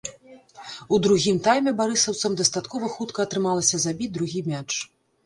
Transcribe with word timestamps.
У 0.95 0.97
другім 1.05 1.35
тайме 1.47 1.73
барысаўцам 1.81 2.37
дастаткова 2.39 2.89
хутка 2.95 3.27
атрымалася 3.29 3.81
забіць 3.85 4.09
другі 4.17 4.39
мяч. 4.49 4.71